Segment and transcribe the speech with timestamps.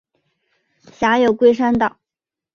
[0.93, 1.99] 辖有龟山岛。